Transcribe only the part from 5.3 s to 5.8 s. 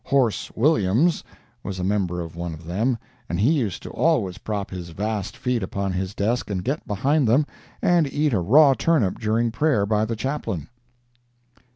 feet